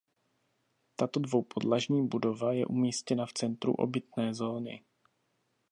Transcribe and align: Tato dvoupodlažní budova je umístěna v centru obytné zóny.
Tato 0.95 1.19
dvoupodlažní 1.19 2.07
budova 2.07 2.53
je 2.53 2.65
umístěna 2.65 3.25
v 3.25 3.33
centru 3.33 3.73
obytné 3.73 4.33
zóny. 4.33 4.83